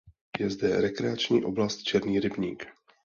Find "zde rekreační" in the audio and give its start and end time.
0.49-1.43